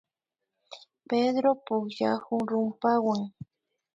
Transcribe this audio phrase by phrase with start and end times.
[1.09, 3.21] Pedro pukllakun rumpawan